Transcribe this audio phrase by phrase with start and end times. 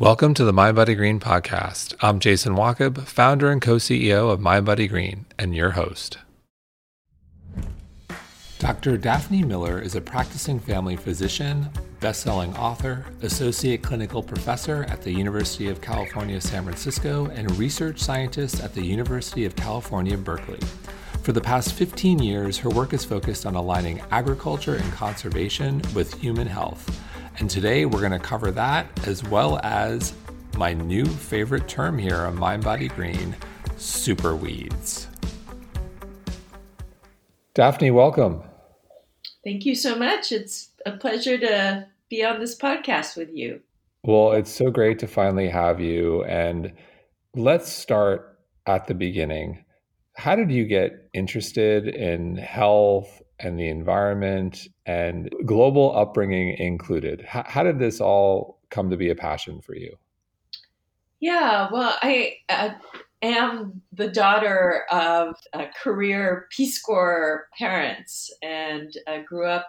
[0.00, 1.94] Welcome to the mindbodygreen podcast.
[2.00, 6.16] I'm Jason Wachob, founder and co CEO of mindbodygreen, and your host.
[8.58, 8.96] Dr.
[8.96, 11.68] Daphne Miller is a practicing family physician,
[12.00, 18.62] best-selling author, associate clinical professor at the University of California, San Francisco, and research scientist
[18.62, 20.60] at the University of California, Berkeley.
[21.22, 26.14] For the past 15 years, her work is focused on aligning agriculture and conservation with
[26.14, 26.88] human health
[27.40, 30.12] and today we're going to cover that as well as
[30.58, 33.34] my new favorite term here on mindbodygreen
[33.78, 35.08] super weeds.
[37.54, 38.42] Daphne, welcome.
[39.42, 40.32] Thank you so much.
[40.32, 43.60] It's a pleasure to be on this podcast with you.
[44.02, 46.22] Well, it's so great to finally have you.
[46.24, 46.74] And
[47.34, 49.64] let's start at the beginning.
[50.14, 57.24] How did you get interested in health and the environment and global upbringing included.
[57.26, 59.96] How, did this all come to be a passion for you?
[61.20, 62.36] Yeah, well, I
[63.22, 65.34] am the daughter of
[65.82, 69.66] career Peace Corps parents and uh, grew up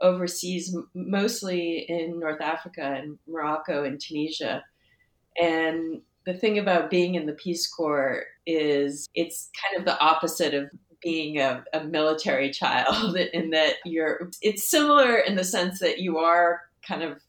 [0.00, 4.64] overseas, mostly in North Africa and Morocco and Tunisia.
[5.40, 10.54] And the thing about being in the Peace Corps is it's kind of the opposite
[10.54, 10.70] of
[11.02, 16.18] being a, a military child in that you're it's similar in the sense that you
[16.18, 17.22] are kind of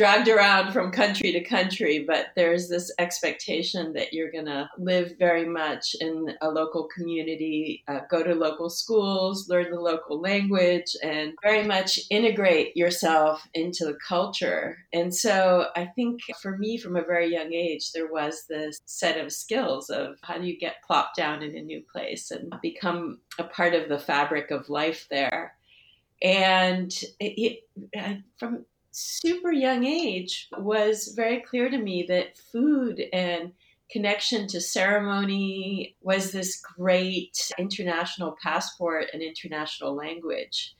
[0.00, 5.12] dragged around from country to country, but there's this expectation that you're going to live
[5.18, 10.96] very much in a local community, uh, go to local schools, learn the local language,
[11.02, 14.78] and very much integrate yourself into the culture.
[14.94, 19.22] And so I think for me, from a very young age, there was this set
[19.22, 23.18] of skills of how do you get plopped down in a new place and become
[23.38, 25.52] a part of the fabric of life there
[26.22, 33.52] and it, it, from super young age was very clear to me that food and
[33.90, 40.74] connection to ceremony was this great international passport and international language.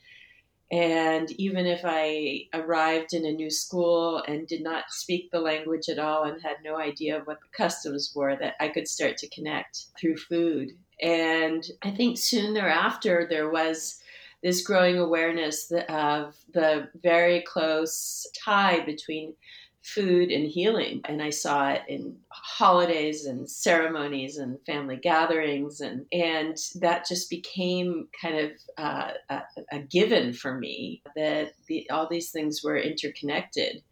[0.72, 5.88] And even if I arrived in a new school and did not speak the language
[5.88, 9.28] at all and had no idea what the customs were, that I could start to
[9.30, 10.70] connect through food.
[11.02, 14.00] And I think soon thereafter, there was
[14.42, 19.34] this growing awareness of the very close tie between
[19.82, 21.00] food and healing.
[21.06, 25.80] And I saw it in holidays and ceremonies and family gatherings.
[25.80, 29.42] And, and that just became kind of uh, a,
[29.72, 33.82] a, given for me that the, all these things were interconnected.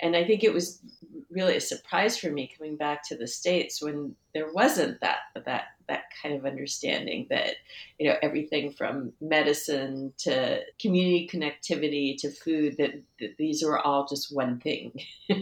[0.00, 0.82] And I think it was
[1.30, 5.64] really a surprise for me coming back to the States when there wasn't that, that
[5.88, 7.54] that kind of understanding that
[7.98, 14.06] you know everything from medicine to community connectivity to food that, that these are all
[14.06, 14.92] just one thing.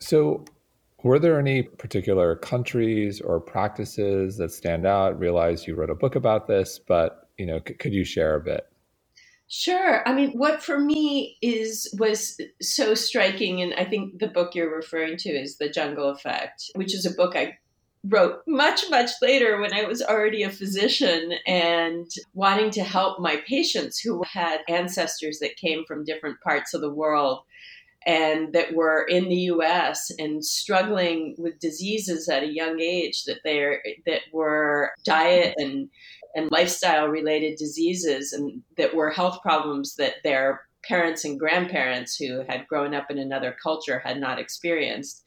[0.00, 0.44] So
[1.02, 5.18] were there any particular countries or practices that stand out?
[5.18, 8.40] Realize you wrote a book about this but you know c- could you share a
[8.40, 8.66] bit?
[9.52, 10.08] Sure.
[10.08, 14.72] I mean, what for me is was so striking, and I think the book you're
[14.72, 17.58] referring to is The Jungle Effect, which is a book I
[18.04, 23.42] wrote much, much later when I was already a physician and wanting to help my
[23.46, 27.42] patients who had ancestors that came from different parts of the world
[28.06, 33.40] and that were in the US and struggling with diseases at a young age that
[33.44, 35.90] they that were diet and
[36.34, 42.42] and lifestyle related diseases and that were health problems that their parents and grandparents who
[42.48, 45.24] had grown up in another culture had not experienced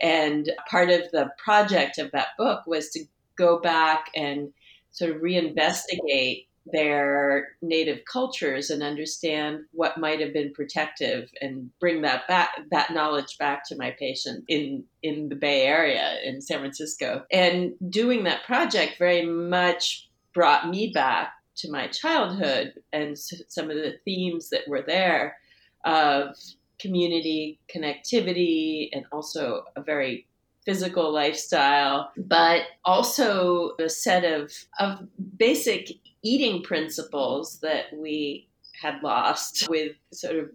[0.00, 3.04] and part of the project of that book was to
[3.36, 4.52] go back and
[4.92, 12.02] sort of reinvestigate their native cultures and understand what might have been protective and bring
[12.02, 16.58] that back that knowledge back to my patient in in the bay area in san
[16.58, 17.24] francisco.
[17.32, 23.76] And doing that project very much brought me back to my childhood and some of
[23.76, 25.36] the themes that were there
[25.84, 26.36] of
[26.80, 30.26] community connectivity and also a very
[30.64, 34.98] physical lifestyle, but also a set of, of
[35.36, 35.90] basic
[36.22, 38.46] eating principles that we
[38.80, 40.50] had lost with sort of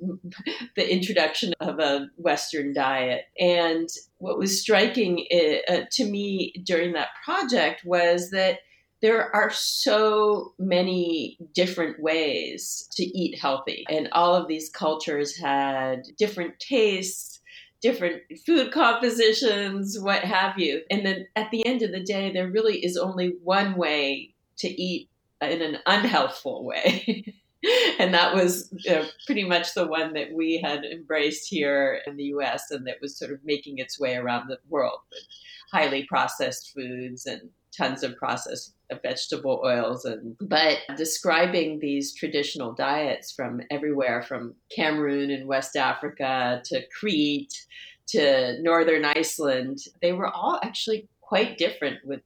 [0.76, 3.26] the introduction of a Western diet.
[3.40, 5.26] And what was striking
[5.68, 8.60] uh, to me during that project was that
[9.06, 13.86] there are so many different ways to eat healthy.
[13.88, 17.40] And all of these cultures had different tastes,
[17.84, 20.81] different food compositions, what have you.
[20.90, 24.69] And then at the end of the day, there really is only one way to
[24.69, 25.08] eat
[25.40, 27.31] in an unhealthful way.
[28.00, 32.24] and that was uh, pretty much the one that we had embraced here in the
[32.24, 35.22] US and that was sort of making its way around the world with
[35.72, 43.31] highly processed foods and tons of processed vegetable oils and but describing these traditional diets
[43.31, 47.66] from everywhere from Cameroon and West Africa to Crete
[48.07, 52.22] to northern Iceland they were all actually quite different with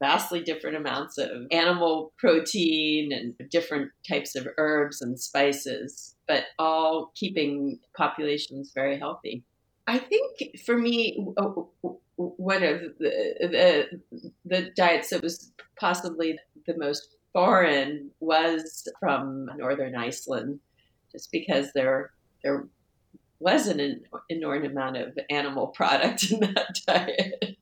[0.00, 7.12] vastly different amounts of animal protein and different types of herbs and spices, but all
[7.14, 9.44] keeping populations very healthy.
[9.86, 11.24] I think for me,
[12.16, 14.00] one of the, the,
[14.44, 20.60] the diets that was possibly the most foreign was from northern Iceland,
[21.12, 22.10] just because there
[22.42, 22.66] there
[23.40, 27.56] wasn't an enormous amount of animal product in that diet,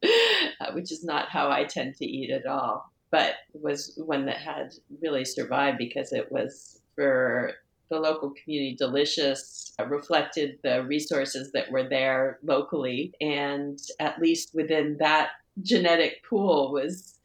[0.60, 2.92] uh, which is not how I tend to eat at all.
[3.10, 7.52] But was one that had really survived because it was for
[7.90, 14.54] the local community delicious, uh, reflected the resources that were there locally, and at least
[14.54, 17.18] within that genetic pool was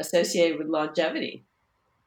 [0.00, 1.44] associated with longevity.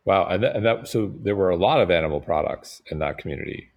[0.06, 3.18] Wow, and that, and that so there were a lot of animal products in that
[3.18, 3.70] community.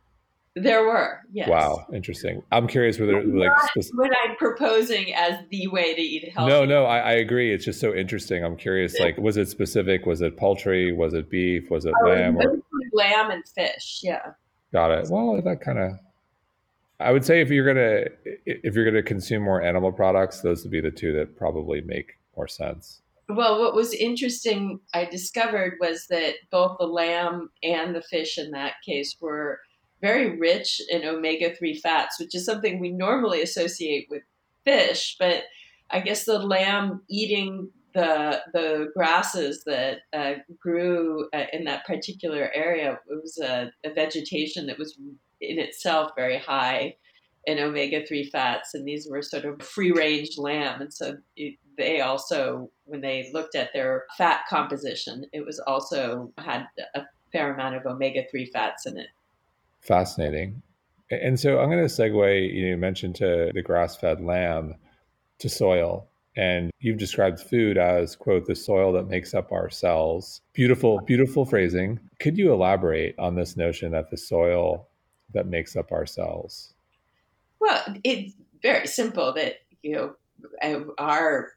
[0.54, 1.48] There were, yes.
[1.48, 2.42] Wow, interesting.
[2.52, 3.98] I'm curious whether like specific...
[3.98, 6.50] what I'm proposing as the way to eat healthy.
[6.50, 7.54] No, no, I, I, agree.
[7.54, 8.44] It's just so interesting.
[8.44, 9.00] I'm curious.
[9.00, 10.04] Like, was it specific?
[10.04, 10.92] Was it poultry?
[10.92, 11.70] Was it beef?
[11.70, 12.36] Was it oh, lamb?
[12.36, 12.56] Or...
[12.92, 14.00] Lamb and fish.
[14.02, 14.20] Yeah.
[14.74, 15.08] Got it.
[15.08, 15.92] Well, that kind of.
[17.02, 18.04] I would say if you're gonna
[18.46, 22.12] if you're gonna consume more animal products, those would be the two that probably make
[22.36, 23.02] more sense.
[23.28, 28.50] Well, what was interesting, I discovered was that both the lamb and the fish in
[28.50, 29.60] that case were
[30.00, 34.22] very rich in omega 3 fats, which is something we normally associate with
[34.64, 35.16] fish.
[35.18, 35.44] But
[35.90, 42.50] I guess the lamb eating the the grasses that uh, grew uh, in that particular
[42.54, 44.96] area it was a, a, vegetation that was
[45.42, 46.96] in itself very high
[47.46, 51.56] in omega 3 fats and these were sort of free range lamb and so it,
[51.76, 57.02] they also when they looked at their fat composition it was also had a
[57.32, 59.08] fair amount of omega 3 fats in it
[59.82, 60.62] Fascinating.
[61.10, 64.76] And so I'm going to segue, you, mentioned to the grass fed lamb
[65.40, 66.08] to soil.
[66.36, 70.40] And you've described food as, quote, the soil that makes up our cells.
[70.54, 72.00] Beautiful, beautiful phrasing.
[72.20, 74.88] Could you elaborate on this notion that the soil
[75.32, 76.74] that makes up our cells?
[77.60, 80.14] Well, it's very simple that, you know,
[80.98, 81.52] our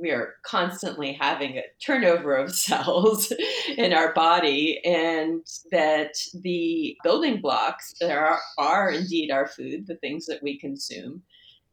[0.00, 3.32] we are constantly having a turnover of cells
[3.76, 9.96] in our body, and that the building blocks there are, are indeed our food, the
[9.96, 11.22] things that we consume.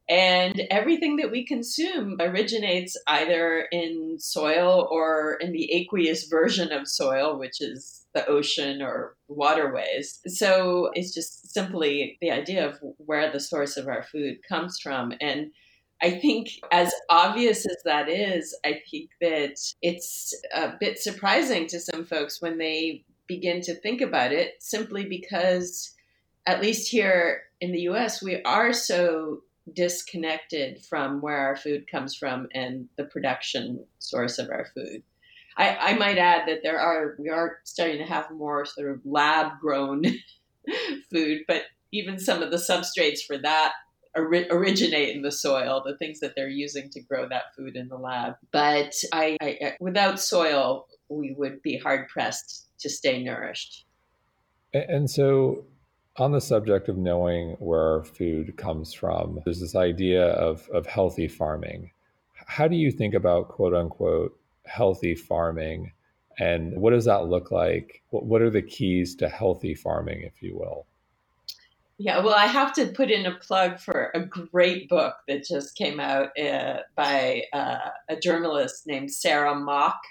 [0.08, 6.88] And everything that we consume originates either in soil or in the aqueous version of
[6.88, 10.20] soil, which is the ocean or waterways.
[10.28, 15.14] So it's just simply the idea of where the source of our food comes from.
[15.22, 15.52] And
[16.02, 21.80] I think, as obvious as that is, I think that it's a bit surprising to
[21.80, 25.96] some folks when they begin to think about it, simply because,
[26.46, 29.42] at least here in the US, we are so
[29.74, 35.02] disconnected from where our food comes from and the production source of our food.
[35.58, 39.00] I, I might add that there are we are starting to have more sort of
[39.06, 40.04] lab grown
[41.12, 43.74] food, but even some of the substrates for that
[44.16, 47.88] ori- originate in the soil, the things that they're using to grow that food in
[47.88, 48.34] the lab.
[48.52, 53.86] But I, I without soil, we would be hard pressed to stay nourished.
[54.74, 55.66] And so,
[56.18, 60.86] on the subject of knowing where our food comes from, there's this idea of, of
[60.86, 61.92] healthy farming.
[62.48, 65.92] How do you think about quote unquote healthy farming?
[66.38, 68.04] And what does that look like?
[68.10, 70.86] What are the keys to healthy farming, if you will?
[71.98, 75.78] Yeah, well, I have to put in a plug for a great book that just
[75.78, 80.02] came out uh, by uh, a journalist named Sarah Mock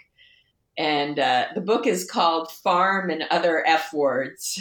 [0.76, 4.61] and uh, the book is called Farm and Other F Words.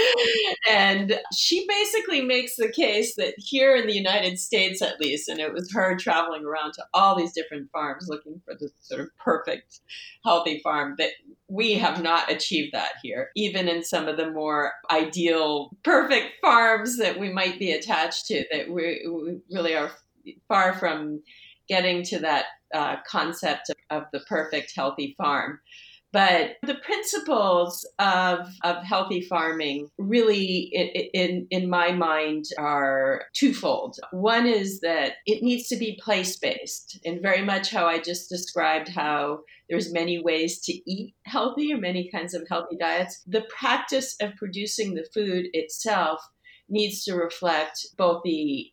[0.70, 5.40] and she basically makes the case that here in the United States, at least, and
[5.40, 9.08] it was her traveling around to all these different farms looking for the sort of
[9.16, 9.80] perfect,
[10.22, 11.12] healthy farm, that
[11.48, 16.98] we have not achieved that here, even in some of the more ideal, perfect farms
[16.98, 19.90] that we might be attached to, that we, we really are
[20.46, 21.22] far from
[21.68, 25.60] getting to that uh, concept of, of, the perfect healthy farm.
[26.10, 33.98] But the principles of, of healthy farming really, in, in my mind, are twofold.
[34.10, 38.30] One is that it needs to be place based, and very much how I just
[38.30, 43.22] described how there's many ways to eat healthy or many kinds of healthy diets.
[43.26, 46.22] The practice of producing the food itself
[46.70, 48.70] needs to reflect both the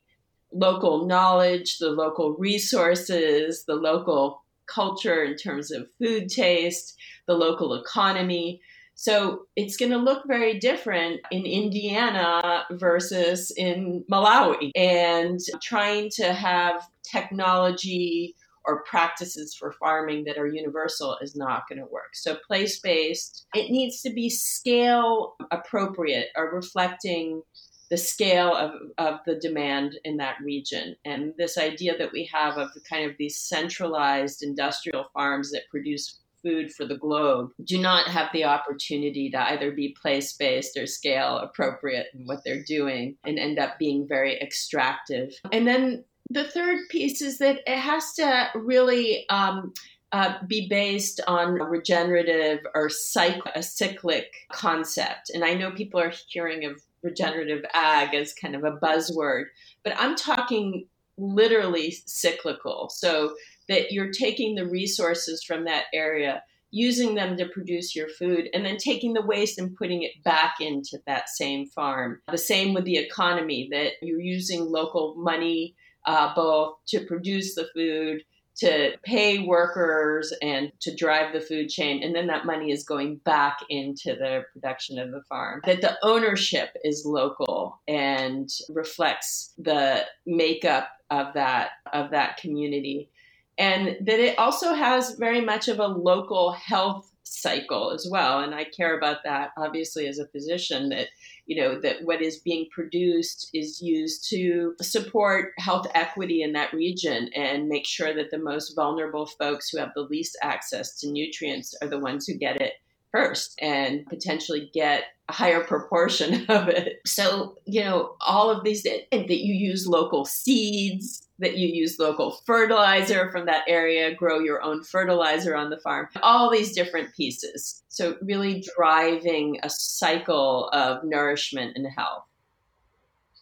[0.52, 6.96] local knowledge, the local resources, the local culture in terms of food taste,
[7.28, 8.62] the local economy.
[8.96, 14.72] So it's going to look very different in Indiana versus in Malawi.
[14.76, 18.36] And trying to have technology
[18.68, 22.16] or practices for farming that are universal is not going to work.
[22.16, 27.44] So place based, it needs to be scale appropriate or reflecting
[27.90, 30.96] the scale of, of the demand in that region.
[31.06, 36.20] And this idea that we have of kind of these centralized industrial farms that produce
[36.42, 40.86] food for the globe do not have the opportunity to either be place based or
[40.86, 45.34] scale appropriate in what they're doing and end up being very extractive.
[45.52, 49.74] And then the third piece is that it has to really um,
[50.12, 55.30] uh, be based on a regenerative or cycle, a cyclic concept.
[55.34, 59.46] And I know people are hearing of regenerative ag as kind of a buzzword,
[59.84, 62.90] but I'm talking literally cyclical.
[62.90, 63.36] So
[63.70, 68.66] that you're taking the resources from that area, using them to produce your food, and
[68.66, 72.22] then taking the waste and putting it back into that same farm.
[72.30, 77.68] The same with the economy, that you're using local money uh, both to produce the
[77.74, 78.24] food
[78.58, 82.04] to pay workers and to drive the food chain.
[82.04, 85.62] And then that money is going back into the production of the farm.
[85.66, 93.10] That the ownership is local and reflects the makeup of that of that community.
[93.58, 98.40] And that it also has very much of a local health cycle as well.
[98.40, 101.08] And I care about that obviously as a physician that
[101.48, 106.74] you know that what is being produced is used to support health equity in that
[106.74, 111.12] region and make sure that the most vulnerable folks who have the least access to
[111.12, 112.74] nutrients are the ones who get it
[113.16, 117.00] first and potentially get a higher proportion of it.
[117.06, 122.38] So, you know, all of these, that you use local seeds, that you use local
[122.46, 127.84] fertilizer from that area, grow your own fertilizer on the farm, all these different pieces.
[127.88, 132.24] So, really driving a cycle of nourishment and health.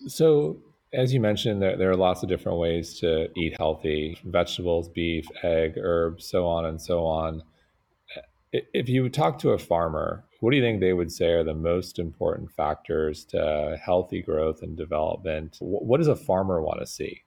[0.07, 0.57] So,
[0.93, 5.25] as you mentioned, there, there are lots of different ways to eat healthy vegetables, beef,
[5.41, 7.41] egg, herbs, so on and so on.
[8.53, 11.55] If you talk to a farmer, what do you think they would say are the
[11.55, 15.57] most important factors to healthy growth and development?
[15.59, 17.23] What does a farmer want to see?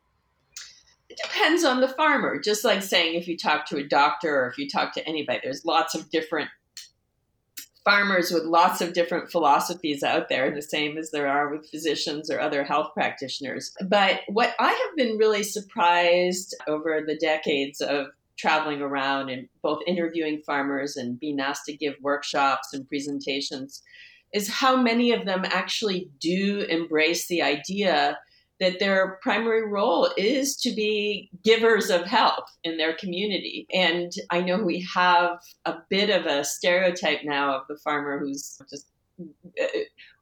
[1.08, 2.40] It depends on the farmer.
[2.40, 5.40] Just like saying if you talk to a doctor or if you talk to anybody,
[5.42, 6.48] there's lots of different
[7.84, 12.30] farmers with lots of different philosophies out there, the same as there are with physicians
[12.30, 13.72] or other health practitioners.
[13.88, 18.06] But what I have been really surprised over the decades of
[18.38, 23.82] traveling around and both interviewing farmers and being asked to give workshops and presentations
[24.32, 28.18] is how many of them actually do embrace the idea
[28.58, 33.66] that their primary role is to be givers of help in their community.
[33.72, 38.58] And I know we have a bit of a stereotype now of the farmer who's
[38.70, 38.86] just
[39.18, 39.66] Uh,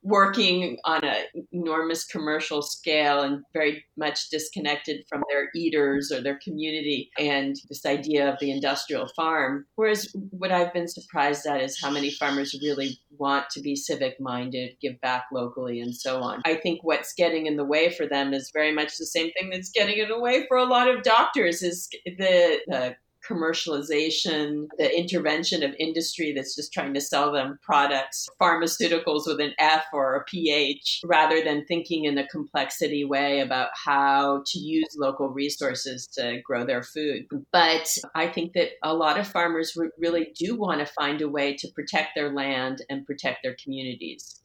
[0.05, 6.39] working on an enormous commercial scale and very much disconnected from their eaters or their
[6.45, 9.65] community and this idea of the industrial farm.
[9.77, 14.21] Whereas what I've been surprised at is how many farmers really want to be civic
[14.21, 16.43] minded, give back locally, and so on.
[16.45, 19.49] I think what's getting in the way for them is very much the same thing
[19.51, 22.95] that's getting in the way for a lot of doctors is the, the
[23.29, 29.53] commercialization, the intervention of industry that's just trying to sell them products, pharmaceuticals with an
[29.59, 34.97] F or a PH, rather than thinking in a complexity way about how to use
[34.97, 37.27] local resources to grow their food.
[37.53, 41.55] But I think that a lot of farmers really do want to find a way
[41.57, 44.41] to protect their land and protect their communities.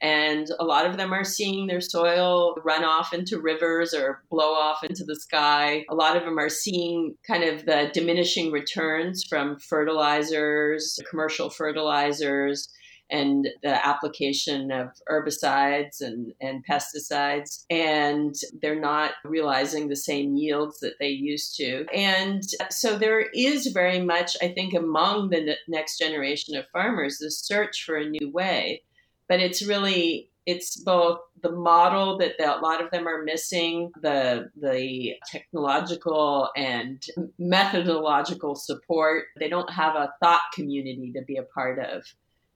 [0.00, 4.52] And a lot of them are seeing their soil run off into rivers or blow
[4.52, 5.84] off into the sky.
[5.88, 12.68] A lot of them are seeing kind of the diminishing returns from fertilizers, commercial fertilizers,
[13.10, 17.64] and the application of herbicides and, and pesticides.
[17.70, 21.86] And they're not realizing the same yields that they used to.
[21.94, 27.30] And so there is very much, I think, among the next generation of farmers, the
[27.30, 28.82] search for a new way
[29.28, 34.50] but it's really it's both the model that a lot of them are missing, the
[34.60, 37.02] the technological and
[37.38, 39.24] methodological support.
[39.38, 42.02] They don't have a thought community to be a part of,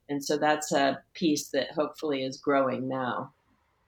[0.08, 3.32] and so that's a piece that hopefully is growing now.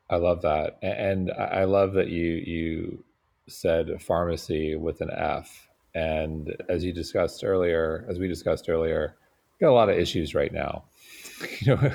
[0.08, 3.04] I love that, and I love that you you
[3.48, 5.68] said pharmacy with an F.
[5.92, 9.16] And as you discussed earlier, as we discussed earlier,
[9.60, 10.84] got a lot of issues right now
[11.60, 11.92] you know,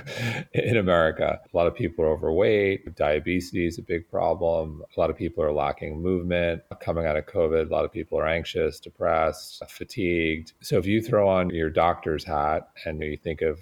[0.53, 1.39] in America.
[1.53, 2.95] A lot of people are overweight.
[2.95, 4.81] Diabetes is a big problem.
[4.95, 6.61] A lot of people are lacking movement.
[6.81, 10.53] Coming out of COVID, a lot of people are anxious, depressed, fatigued.
[10.61, 13.59] So if you throw on your doctor's hat and you think of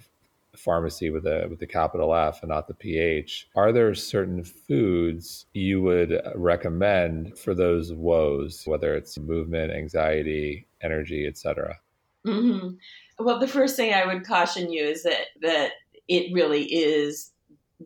[0.56, 5.46] pharmacy with a with the capital F and not the PH, are there certain foods
[5.54, 11.80] you would recommend for those woes, whether it's movement, anxiety, energy, etc.?
[12.26, 13.24] Mm-hmm.
[13.24, 15.72] Well, the first thing I would caution you is that that
[16.08, 17.32] it really is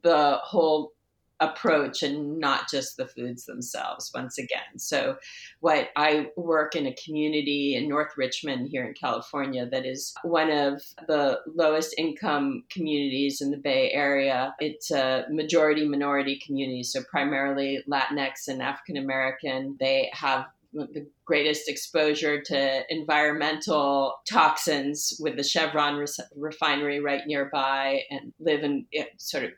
[0.03, 0.93] the whole
[1.39, 4.77] approach and not just the foods themselves once again.
[4.77, 5.17] So
[5.59, 10.51] what i work in a community in north richmond here in california that is one
[10.51, 14.55] of the lowest income communities in the bay area.
[14.59, 19.77] It's a majority minority community so primarily latinx and african american.
[19.79, 26.03] They have the greatest exposure to environmental toxins with the Chevron
[26.35, 28.85] refinery right nearby and live in
[29.17, 29.51] sort of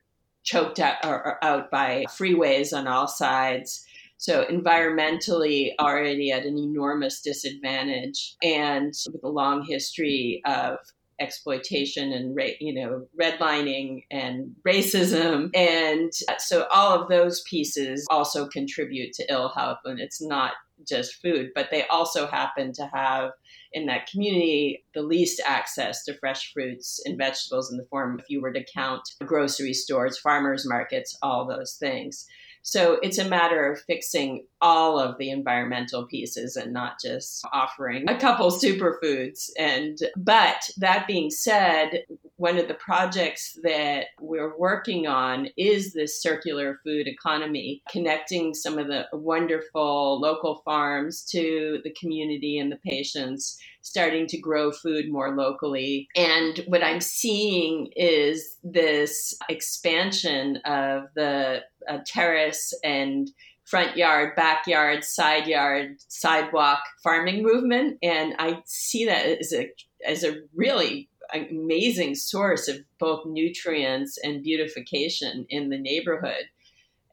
[0.43, 3.85] choked out, or, out by freeways on all sides.
[4.17, 10.77] So environmentally already at an enormous disadvantage and with a long history of
[11.19, 18.47] exploitation and you know redlining and racism and uh, so all of those pieces also
[18.47, 20.53] contribute to ill health and it's not
[20.87, 23.31] just food, but they also happen to have
[23.71, 28.25] in that community the least access to fresh fruits and vegetables in the form, if
[28.29, 32.25] you were to count grocery stores, farmers markets, all those things.
[32.61, 38.09] So it's a matter of fixing all of the environmental pieces and not just offering
[38.09, 39.49] a couple superfoods.
[39.57, 42.03] And but that being said,
[42.39, 48.77] one of the projects that we're working on is this circular food economy, connecting some
[48.77, 55.11] of the wonderful local farms to the community and the patients starting to grow food
[55.11, 56.07] more locally.
[56.15, 63.29] And what I'm seeing is this expansion of the uh, terrace and
[63.65, 67.97] front yard, backyard, side yard, sidewalk farming movement.
[68.01, 69.69] And I see that as a,
[70.07, 76.49] as a really amazing source of both nutrients and beautification in the neighborhood.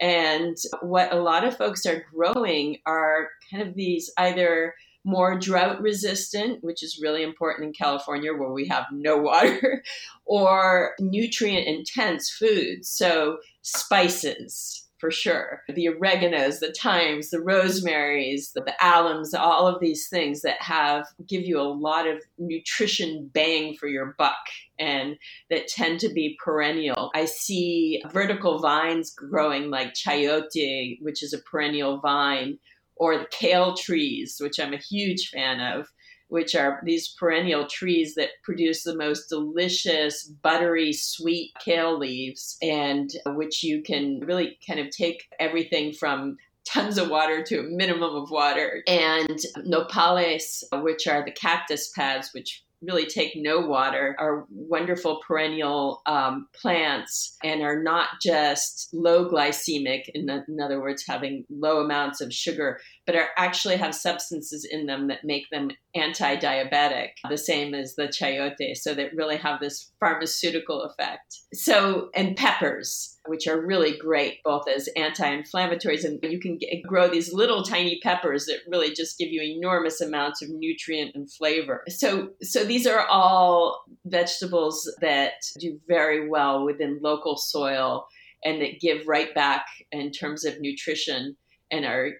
[0.00, 4.74] And what a lot of folks are growing are kind of these either
[5.05, 9.83] more drought resistant, which is really important in California where we have no water,
[10.24, 12.88] or nutrient intense foods.
[12.88, 15.62] So, spices, for sure.
[15.68, 21.06] The oreganos, the thymes, the rosemaries, the, the alliums, all of these things that have
[21.26, 24.37] give you a lot of nutrition bang for your buck
[24.78, 25.16] and
[25.50, 27.11] that tend to be perennial.
[27.14, 32.59] I see vertical vines growing like chayote, which is a perennial vine,
[32.96, 35.88] or the kale trees, which I'm a huge fan of
[36.28, 43.10] which are these perennial trees that produce the most delicious, buttery, sweet kale leaves, and
[43.24, 46.36] uh, which you can really kind of take everything from
[46.66, 51.90] tons of water to a minimum of water, and uh, nopales, which are the cactus
[51.94, 58.88] pads, which really take no water, are wonderful perennial um, plants and are not just
[58.92, 63.94] low glycemic, in, in other words, having low amounts of sugar, but are actually have
[63.94, 69.37] substances in them that make them anti-diabetic, the same as the chayote, so that really
[69.37, 71.40] have this pharmaceutical effect.
[71.53, 77.08] So, and peppers, which are really great both as anti-inflammatories, and you can get, grow
[77.08, 81.82] these little tiny peppers that really just give you enormous amounts of nutrient and flavor.
[81.88, 88.06] So, so these are all vegetables that do very well within local soil
[88.44, 91.36] and that give right back in terms of nutrition
[91.70, 92.12] and are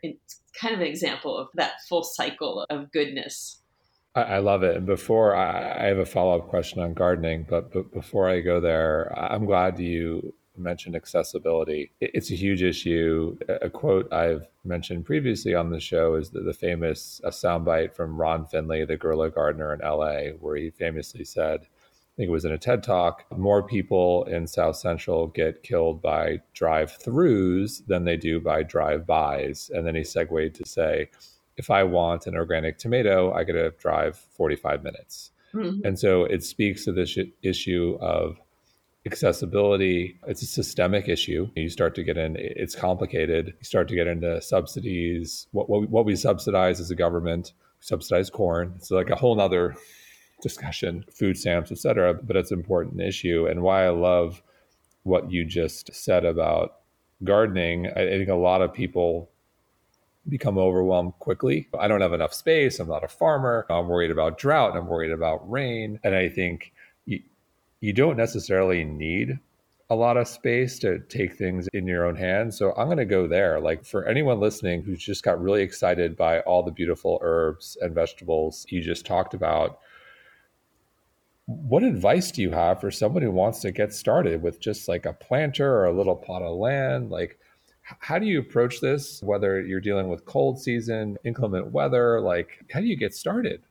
[0.61, 3.61] kind of an example of that full cycle of goodness.
[4.17, 4.77] I, love it.
[4.77, 8.61] And before I, have a follow up question on gardening, but, but before I go
[8.61, 11.93] there, I'm glad you mentioned accessibility.
[12.01, 13.37] It's a huge issue.
[13.49, 18.47] A quote I've mentioned previously on the show is the, the famous soundbite from Ron
[18.47, 22.53] Finley, the guerrilla gardener in LA, where he famously said, I think it was in
[22.53, 28.17] a TED talk, more people in South Central get killed by drive throughs than they
[28.17, 29.71] do by drive bys.
[29.75, 31.11] And then he segued to say,
[31.59, 35.31] if I want an organic tomato, I got to drive 45 minutes.
[35.55, 35.87] Mm-hmm.
[35.87, 38.39] And so it speaks to this issue of
[39.07, 43.95] accessibility it's a systemic issue you start to get in it's complicated you start to
[43.95, 48.91] get into subsidies what, what, what we subsidize as a government we subsidize corn it's
[48.91, 49.77] like a whole nother
[50.43, 54.43] discussion food stamps etc but it's an important issue and why i love
[55.05, 56.81] what you just said about
[57.23, 59.31] gardening i think a lot of people
[60.29, 61.69] become overwhelmed quickly.
[61.79, 62.79] I don't have enough space.
[62.79, 63.67] I'm not a farmer.
[63.71, 64.77] I'm worried about drought.
[64.77, 66.01] I'm worried about rain.
[66.03, 66.73] And I think
[67.87, 69.39] you, don't necessarily need
[69.89, 72.59] a lot of space to take things in your own hands.
[72.59, 73.61] So I'm going to go there.
[73.61, 77.95] Like for anyone listening who's just got really excited by all the beautiful herbs and
[77.95, 79.79] vegetables you just talked about,
[81.47, 85.07] what advice do you have for someone who wants to get started with just like
[85.07, 87.11] a planter or a little plot of land?
[87.11, 87.39] Like,
[87.83, 92.21] how do you approach this, whether you're dealing with cold season, inclement weather?
[92.21, 93.63] Like, how do you get started?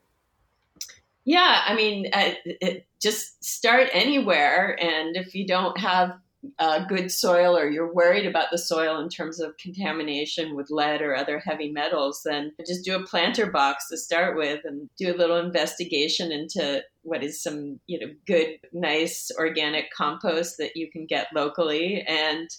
[1.25, 4.77] Yeah, I mean, uh, it, just start anywhere.
[4.81, 6.19] And if you don't have
[6.59, 11.01] uh, good soil or you're worried about the soil in terms of contamination with lead
[11.01, 15.13] or other heavy metals, then just do a planter box to start with and do
[15.13, 20.89] a little investigation into what is some, you know, good, nice organic compost that you
[20.91, 22.49] can get locally and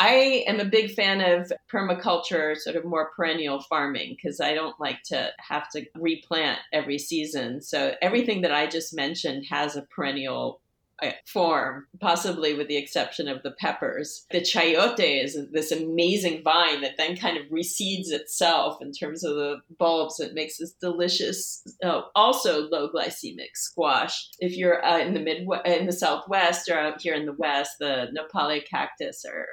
[0.00, 4.78] I am a big fan of permaculture, sort of more perennial farming, because I don't
[4.78, 7.60] like to have to replant every season.
[7.60, 10.60] So everything that I just mentioned has a perennial
[11.02, 14.24] uh, form, possibly with the exception of the peppers.
[14.30, 19.34] The chayote is this amazing vine that then kind of reseeds itself in terms of
[19.34, 20.20] the bulbs.
[20.20, 24.28] It makes this delicious, oh, also low glycemic squash.
[24.38, 27.72] If you're uh, in the mid in the southwest or out here in the west,
[27.80, 29.46] the nopal cactus are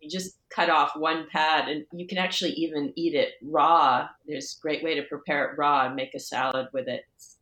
[0.00, 4.08] you just cut off one pad and you can actually even eat it raw.
[4.26, 7.04] There's a great way to prepare it raw and make a salad with it.
[7.16, 7.36] It's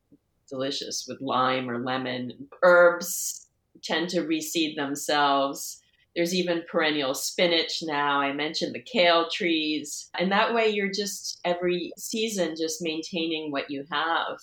[0.49, 2.49] delicious with lime or lemon.
[2.63, 3.49] Herbs
[3.83, 5.81] tend to reseed themselves.
[6.15, 8.21] There's even perennial spinach now.
[8.21, 10.11] I mentioned the kale trees.
[10.19, 14.39] And that way you're just every season just maintaining what you have.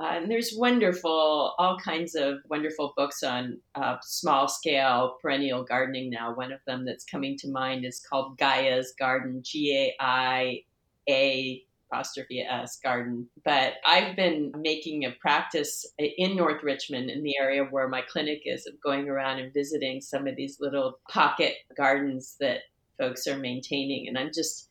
[0.00, 6.08] Uh, and there's wonderful, all kinds of wonderful books on uh, small scale perennial gardening
[6.08, 6.34] now.
[6.34, 10.62] One of them that's coming to mind is called Gaia's Garden, G A I
[11.06, 13.28] A apostrophe S garden.
[13.44, 18.42] But I've been making a practice in North Richmond, in the area where my clinic
[18.46, 22.60] is, of going around and visiting some of these little pocket gardens that
[22.96, 24.08] folks are maintaining.
[24.08, 24.69] And I'm just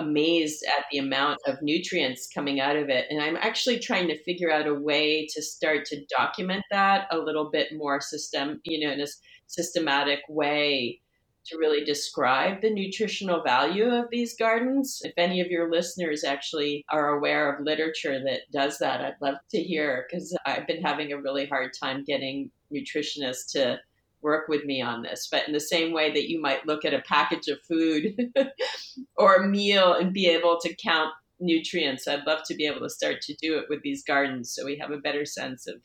[0.00, 3.06] amazed at the amount of nutrients coming out of it.
[3.10, 7.18] And I'm actually trying to figure out a way to start to document that a
[7.18, 9.06] little bit more system, you know, in a
[9.46, 11.00] systematic way
[11.46, 15.00] to really describe the nutritional value of these gardens.
[15.02, 19.36] If any of your listeners actually are aware of literature that does that, I'd love
[19.50, 23.78] to hear because I've been having a really hard time getting nutritionists to
[24.22, 25.28] work with me on this.
[25.30, 28.32] But in the same way that you might look at a package of food
[29.16, 32.90] or a meal and be able to count nutrients, I'd love to be able to
[32.90, 35.76] start to do it with these gardens so we have a better sense of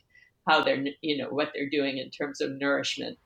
[0.47, 3.17] how they're, you know, what they're doing in terms of nourishment.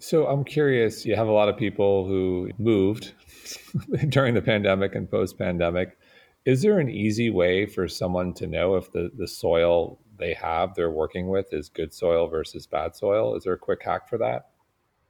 [0.00, 3.12] So I'm curious, you have a lot of people who moved
[4.08, 5.96] during the pandemic and post pandemic.
[6.44, 10.74] Is there an easy way for someone to know if the, the soil they have
[10.74, 13.34] they're working with is good soil versus bad soil?
[13.36, 14.48] Is there a quick hack for that?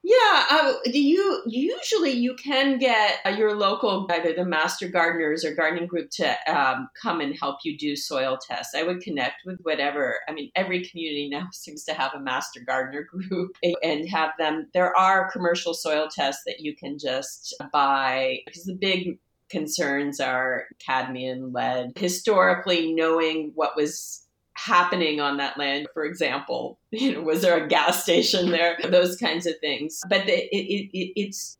[0.07, 5.55] Yeah, uh, you usually you can get uh, your local either the master gardeners or
[5.55, 8.75] gardening group to um, come and help you do soil tests.
[8.75, 10.19] I would connect with whatever.
[10.29, 14.69] I mean, every community now seems to have a master gardener group and have them.
[14.75, 20.67] There are commercial soil tests that you can just buy because the big concerns are
[20.85, 21.93] cadmium, lead.
[21.97, 24.24] Historically, knowing what was
[24.57, 28.79] happening on that land for example you know was there a gas station there?
[28.89, 30.01] Those kinds of things.
[30.09, 31.57] But the, it, it, it's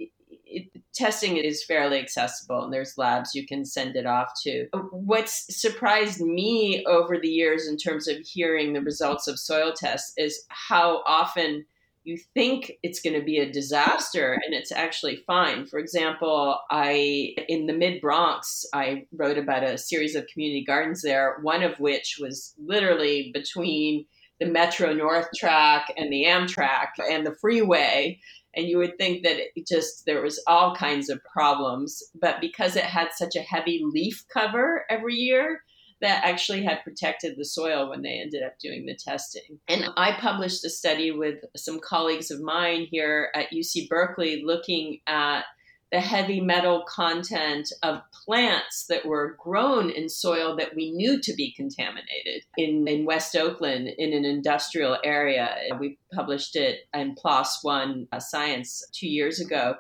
[0.47, 4.69] it, testing is fairly accessible and there's labs you can send it off to.
[4.93, 10.13] What's surprised me over the years in terms of hearing the results of soil tests
[10.17, 11.67] is how often
[12.05, 15.67] you think it's going to be a disaster and it's actually fine.
[15.67, 21.03] For example, I in the mid Bronx, I wrote about a series of community gardens
[21.03, 24.05] there, one of which was literally between
[24.39, 28.21] the Metro North track and the Amtrak and the freeway.
[28.55, 32.77] And you would think that it just there was all kinds of problems, but because
[32.77, 35.63] it had such a heavy leaf cover every year,
[36.05, 39.59] that actually had protected the soil when they ended up doing the testing.
[39.69, 45.01] And I published a study with some colleagues of mine here at UC Berkeley looking
[45.07, 45.45] at
[45.95, 51.33] the heavy metal content of plants that were grown in soil that we knew to
[51.35, 55.55] be contaminated in, in West Oakland in an industrial area.
[55.79, 59.77] We published it in PLOS One uh, Science two years ago.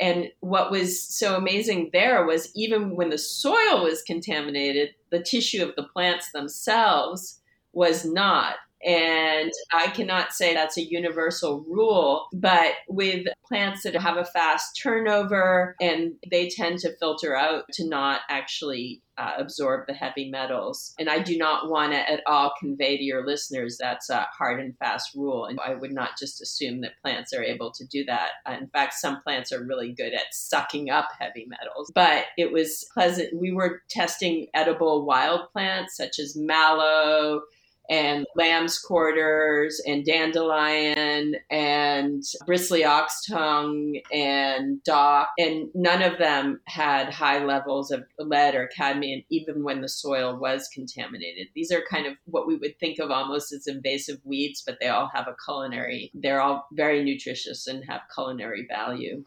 [0.00, 5.62] And what was so amazing there was even when the soil was contaminated, the tissue
[5.62, 7.40] of the plants themselves
[7.72, 8.56] was not.
[8.84, 14.80] And I cannot say that's a universal rule, but with plants that have a fast
[14.82, 20.94] turnover and they tend to filter out to not actually uh, absorb the heavy metals.
[20.98, 24.60] And I do not want to at all convey to your listeners that's a hard
[24.60, 25.44] and fast rule.
[25.44, 28.30] And I would not just assume that plants are able to do that.
[28.46, 31.92] Uh, in fact, some plants are really good at sucking up heavy metals.
[31.94, 33.38] But it was pleasant.
[33.38, 37.42] We were testing edible wild plants such as mallow
[37.90, 45.30] and lamb's quarters and dandelion and bristly ox tongue and dock.
[45.36, 50.36] And none of them had high levels of lead or cadmium even when the soil
[50.36, 51.48] was contaminated.
[51.56, 54.88] These are kind of what we would think of almost as invasive weeds but they
[54.88, 59.24] all have a culinary they're all very nutritious and have culinary value.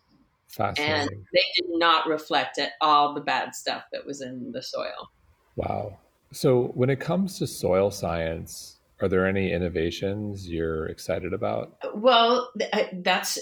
[0.60, 5.10] And they did not reflect at all the bad stuff that was in the soil.
[5.56, 5.98] Wow
[6.34, 11.76] so, when it comes to soil science, are there any innovations you're excited about?
[11.94, 12.52] Well,
[12.94, 13.38] that's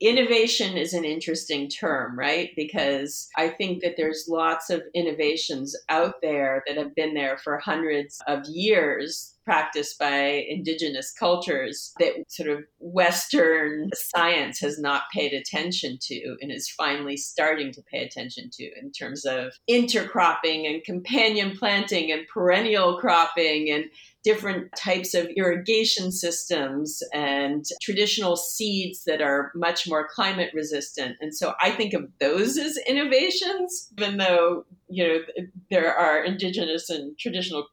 [0.00, 2.50] innovation is an interesting term, right?
[2.54, 7.58] Because I think that there's lots of innovations out there that have been there for
[7.58, 15.32] hundreds of years practiced by indigenous cultures that sort of Western science has not paid
[15.32, 20.84] attention to and is finally starting to pay attention to in terms of intercropping and
[20.84, 23.86] companion planting and perennial cropping and
[24.22, 31.16] different types of irrigation systems and traditional seeds that are much more climate resistant.
[31.22, 35.20] And so I think of those as innovations, even though, you know,
[35.70, 37.66] there are indigenous and traditional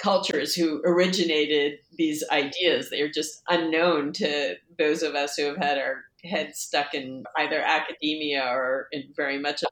[0.00, 2.90] cultures who originated these ideas.
[2.90, 7.24] They are just unknown to those of us who have had our heads stuck in
[7.38, 9.70] either academia or in very much of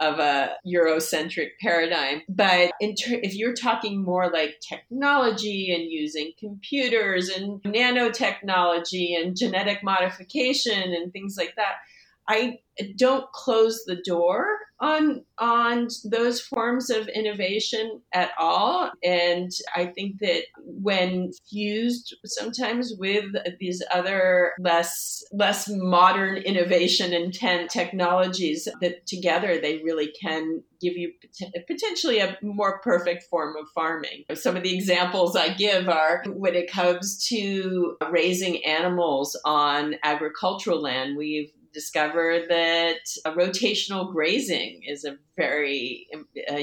[0.00, 2.22] a, of a Eurocentric paradigm.
[2.28, 9.82] But ter- if you're talking more like technology and using computers and nanotechnology and genetic
[9.82, 11.74] modification and things like that,
[12.28, 12.58] I
[12.96, 14.46] don't close the door
[14.78, 18.90] on on those forms of innovation at all.
[19.02, 23.24] And i think that when fused sometimes with
[23.58, 31.10] these other less less modern innovation intent technologies that together they really can give you
[31.66, 34.24] potentially a more perfect form of farming.
[34.34, 40.82] Some of the examples i give are when it comes to raising animals on agricultural
[40.82, 46.08] land we've discovered that rotational grazing is a very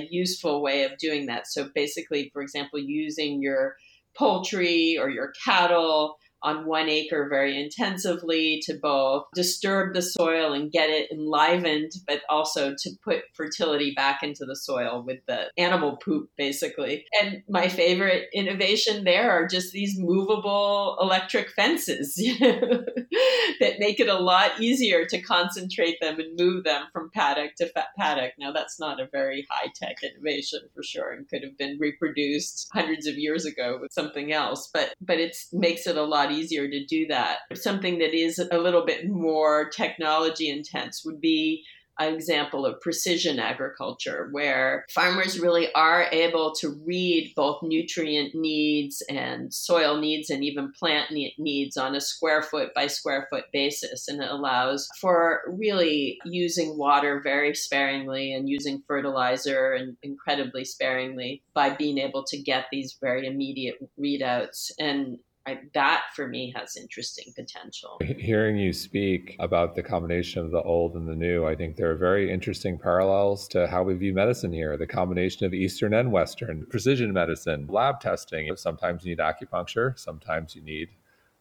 [0.09, 1.47] useful way of doing that.
[1.47, 3.75] So basically, for example, using your
[4.17, 10.71] poultry or your cattle on one acre very intensively to both disturb the soil and
[10.71, 15.97] get it enlivened, but also to put fertility back into the soil with the animal
[15.97, 17.05] poop, basically.
[17.21, 24.19] And my favorite innovation there are just these movable electric fences that make it a
[24.19, 28.33] lot easier to concentrate them and move them from paddock to paddock.
[28.37, 32.67] Now, that's not a very high tech innovation for sure and could have been reproduced
[32.73, 36.67] hundreds of years ago with something else, but, but it makes it a lot easier
[36.67, 37.39] to do that.
[37.53, 41.63] Something that is a little bit more technology intense would be
[41.99, 49.03] an example of precision agriculture where farmers really are able to read both nutrient needs
[49.09, 54.07] and soil needs and even plant needs on a square foot by square foot basis.
[54.07, 61.43] And it allows for really using water very sparingly and using fertilizer and incredibly sparingly
[61.53, 64.71] by being able to get these very immediate readouts.
[64.79, 67.99] And I, that for me has interesting potential.
[68.01, 71.91] Hearing you speak about the combination of the old and the new, I think there
[71.91, 74.77] are very interesting parallels to how we view medicine here.
[74.77, 78.55] The combination of Eastern and Western, precision medicine, lab testing.
[78.55, 80.89] Sometimes you need acupuncture, sometimes you need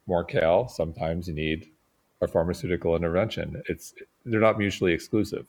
[0.08, 1.70] more kale, sometimes you need
[2.20, 3.62] a pharmaceutical intervention.
[3.68, 5.46] It's they're not mutually exclusive.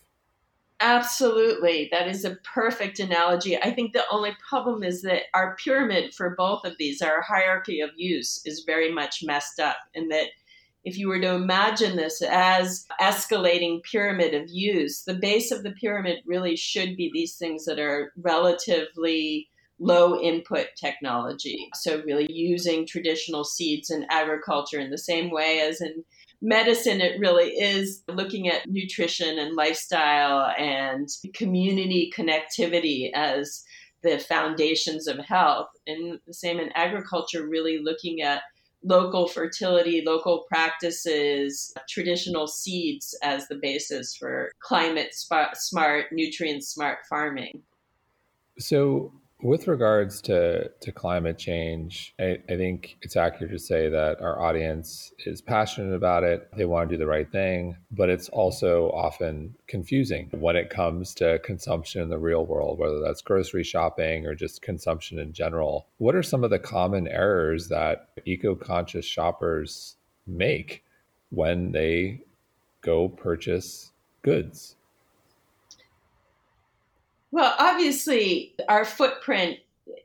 [0.83, 1.87] Absolutely.
[1.93, 3.57] That is a perfect analogy.
[3.57, 7.79] I think the only problem is that our pyramid for both of these, our hierarchy
[7.79, 9.77] of use, is very much messed up.
[9.95, 10.27] And that
[10.83, 15.71] if you were to imagine this as escalating pyramid of use, the base of the
[15.71, 19.47] pyramid really should be these things that are relatively
[19.79, 21.69] low input technology.
[21.75, 26.03] So, really using traditional seeds in agriculture in the same way as in
[26.43, 33.63] medicine, it really is looking at nutrition and lifestyle and community connectivity as
[34.03, 35.69] the foundations of health.
[35.88, 38.43] And the same in agriculture, really looking at
[38.84, 45.15] local fertility, local practices, traditional seeds as the basis for climate
[45.53, 47.62] smart, nutrient smart farming.
[48.60, 54.21] So, with regards to, to climate change, I, I, think it's accurate to say that
[54.21, 56.49] our audience is passionate about it.
[56.56, 61.13] They want to do the right thing, but it's also often confusing when it comes
[61.15, 65.88] to consumption in the real world, whether that's grocery shopping or just consumption in general.
[65.97, 70.86] What are some of the common errors that eco conscious shoppers make
[71.32, 72.21] when they
[72.82, 74.77] go purchase goods?
[77.33, 79.57] Well, obviously, our footprint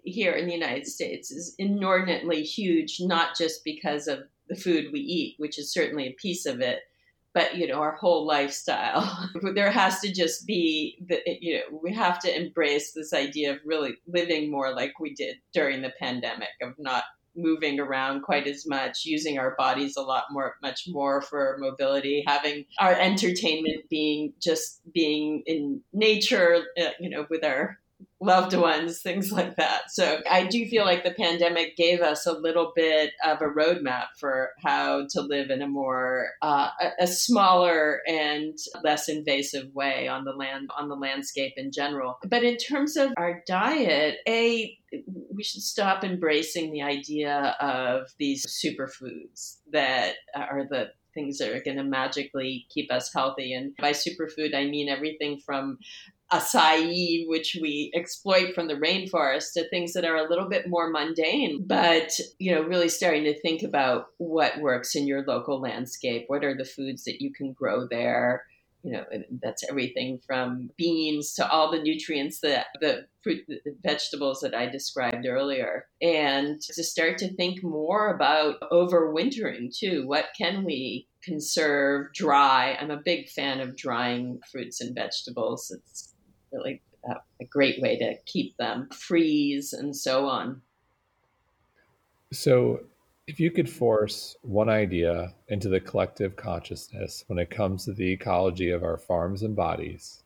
[0.02, 5.00] here in the United States is inordinately huge, not just because of the food we
[5.00, 6.78] eat, which is certainly a piece of it,
[7.34, 9.28] but you know our whole lifestyle.
[9.54, 13.58] there has to just be the you know we have to embrace this idea of
[13.62, 17.04] really living more like we did during the pandemic, of not
[17.38, 22.24] moving around quite as much, using our bodies a lot more, much more for mobility,
[22.26, 27.78] having our entertainment being just being in nature, uh, you know, with our
[28.20, 29.90] loved ones, things like that.
[29.90, 34.06] So I do feel like the pandemic gave us a little bit of a roadmap
[34.18, 40.08] for how to live in a more uh, a, a smaller and less invasive way
[40.08, 42.18] on the land on the landscape in general.
[42.26, 44.76] But in terms of our diet, a
[45.34, 51.62] we should stop embracing the idea of these superfoods that are the things that are
[51.62, 53.52] going to magically keep us healthy.
[53.52, 55.78] And by superfood, I mean everything from
[56.32, 60.90] acai, which we exploit from the rainforest, to things that are a little bit more
[60.90, 66.24] mundane, but you know, really starting to think about what works in your local landscape.
[66.26, 68.44] What are the foods that you can grow there?
[68.84, 69.04] You know,
[69.42, 74.66] that's everything from beans to all the nutrients that the fruit, the vegetables that I
[74.66, 80.06] described earlier, and to start to think more about overwintering too.
[80.06, 82.78] What can we conserve dry?
[82.80, 85.72] I'm a big fan of drying fruits and vegetables.
[85.76, 86.14] It's
[86.52, 90.62] really a, a great way to keep them, freeze, and so on.
[92.32, 92.80] So,
[93.26, 98.10] if you could force one idea into the collective consciousness when it comes to the
[98.10, 100.22] ecology of our farms and bodies,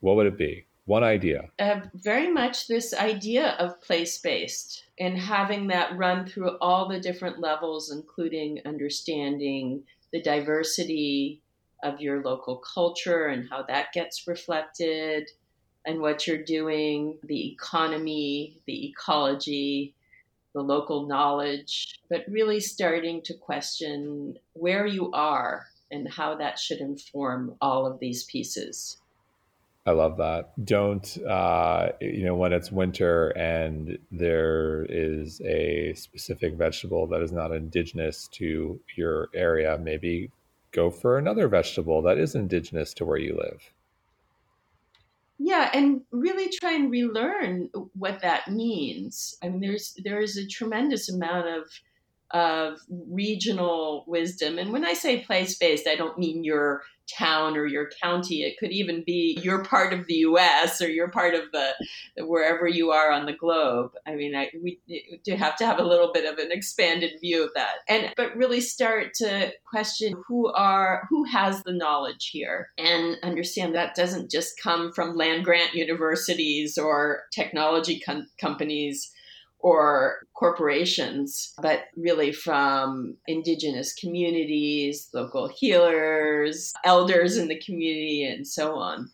[0.00, 0.64] what would it be?
[0.86, 1.50] One idea.
[1.58, 6.98] Uh, very much this idea of place based and having that run through all the
[6.98, 11.42] different levels, including understanding the diversity
[11.82, 15.30] of your local culture and how that gets reflected,
[15.86, 19.94] and what you're doing, the economy, the ecology,
[20.52, 26.78] the local knowledge, but really starting to question where you are and how that should
[26.78, 28.98] inform all of these pieces.
[29.86, 30.52] I love that.
[30.64, 37.32] Don't, uh, you know, when it's winter and there is a specific vegetable that is
[37.32, 40.30] not indigenous to your area, maybe
[40.72, 43.72] go for another vegetable that is indigenous to where you live.
[45.42, 49.34] Yeah, and really try and relearn what that means.
[49.42, 51.62] I mean, there's there is a tremendous amount of
[52.32, 56.82] of regional wisdom, and when I say place based, I don't mean your
[57.18, 58.42] town or your county.
[58.42, 60.80] It could even be your part of the U.S.
[60.80, 61.72] or your part of the
[62.18, 63.92] wherever you are on the globe.
[64.06, 64.80] I mean, I, we
[65.24, 68.36] do have to have a little bit of an expanded view of that, and but
[68.36, 74.30] really start to question who are who has the knowledge here, and understand that doesn't
[74.30, 79.10] just come from land grant universities or technology com- companies
[79.62, 88.76] or corporations, but really from indigenous communities, local healers, elders in the community, and so
[88.76, 89.10] on.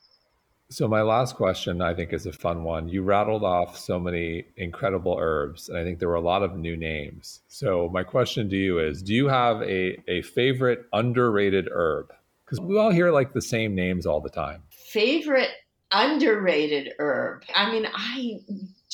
[0.68, 2.88] So, my last question, I think, is a fun one.
[2.88, 6.56] You rattled off so many incredible herbs, and I think there were a lot of
[6.56, 7.40] new names.
[7.46, 12.12] So, my question to you is Do you have a, a favorite underrated herb?
[12.44, 14.62] Because we all hear like the same names all the time.
[14.70, 15.50] Favorite
[15.92, 17.44] underrated herb?
[17.54, 18.40] I mean, I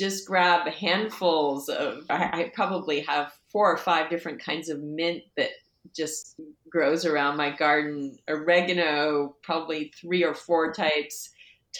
[0.03, 5.23] just grab handfuls of, I, I probably have four or five different kinds of mint
[5.37, 5.51] that
[5.95, 8.19] just grows around my garden.
[8.29, 11.31] Oregano, probably three or four types.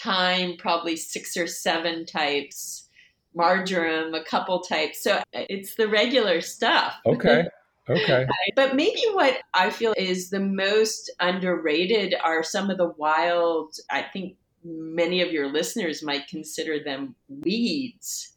[0.01, 2.87] Thyme, probably six or seven types.
[3.35, 5.03] Marjoram, a couple types.
[5.03, 6.93] So it's the regular stuff.
[7.05, 7.43] Okay.
[7.89, 8.25] Okay.
[8.55, 14.03] But maybe what I feel is the most underrated are some of the wild, I
[14.03, 18.33] think many of your listeners might consider them weeds.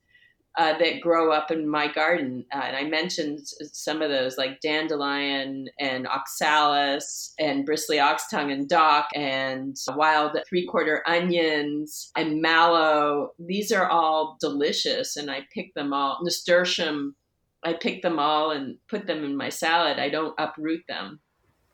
[0.56, 2.44] uh, that grow up in my garden.
[2.54, 3.40] Uh, and I mentioned
[3.72, 10.66] some of those, like dandelion and oxalis and bristly oxtongue and dock and wild three
[10.66, 13.32] cornered onions and mallow.
[13.38, 16.20] These are all delicious, and I pick them all.
[16.22, 17.16] Nasturtium,
[17.62, 19.98] I pick them all and put them in my salad.
[19.98, 21.20] I don't uproot them.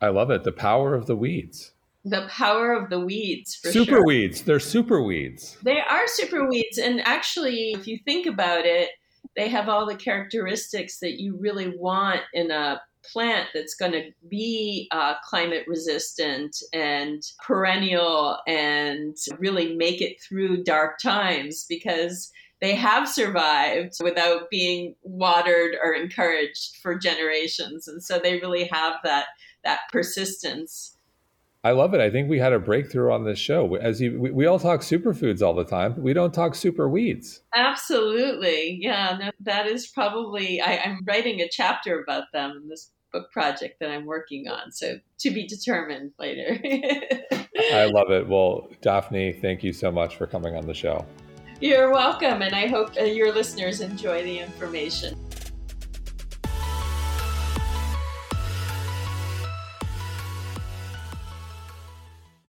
[0.01, 0.43] I love it.
[0.43, 1.72] The power of the weeds
[2.05, 4.07] the power of the weeds for super sure.
[4.07, 4.42] weeds.
[4.42, 5.57] They're super weeds.
[5.62, 8.90] They are super weeds and actually if you think about it
[9.36, 12.80] they have all the characteristics that you really want in a
[13.12, 20.62] plant that's going to be uh, climate resistant and perennial and really make it through
[20.62, 22.30] dark times because
[22.61, 28.94] they have survived without being watered or encouraged for generations and so they really have
[29.03, 29.26] that
[29.64, 30.96] that persistence
[31.65, 32.01] I love it.
[32.01, 33.77] I think we had a breakthrough on this show.
[33.77, 36.89] As you, we, we all talk superfoods all the time, but we don't talk super
[36.89, 37.41] weeds.
[37.55, 39.17] Absolutely, yeah.
[39.21, 40.61] No, that is probably.
[40.61, 44.73] I, I'm writing a chapter about them in this book project that I'm working on.
[44.73, 46.59] So to be determined later.
[47.73, 48.29] I love it.
[48.29, 51.07] Well, Daphne, thank you so much for coming on the show.
[51.61, 55.17] You're welcome, and I hope uh, your listeners enjoy the information.